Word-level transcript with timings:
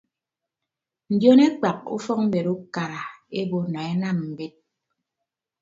Ndion 1.13 1.39
ekpak 1.47 1.79
ufọkmbet 1.95 2.45
ukara 2.53 3.01
sted 3.07 3.31
ebo 3.39 3.57
nọ 3.71 3.79
enam 3.91 4.17
mbet. 4.31 4.53